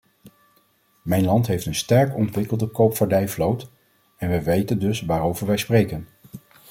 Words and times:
Mijn 1.01 1.25
land 1.25 1.47
heeft 1.47 1.65
een 1.65 1.75
sterk 1.75 2.15
ontwikkelde 2.15 2.67
koopvaardijvloot 2.67 3.71
en 4.17 4.29
wij 4.29 4.43
weten 4.43 4.79
dus 4.79 5.01
waarover 5.01 5.47
wij 5.47 5.57
spreken. 5.57 6.07